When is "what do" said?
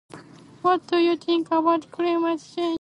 0.63-0.97